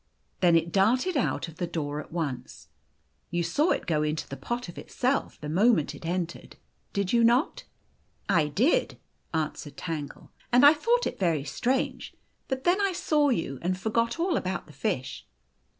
[0.39, 2.69] Then it darted out of the door at once.
[3.29, 6.55] You saw it go into the pot of itself the moment it entered,
[6.91, 7.65] did you not?""
[8.43, 8.97] I did,"
[9.31, 12.15] answered Tangle," and I thought it very strange;
[12.47, 15.27] but then I saw you, and forgot all about the fish."